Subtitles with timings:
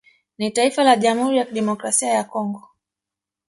[0.37, 2.69] Ni taifa la Jamhuri ya Kidemokrasia ya Congo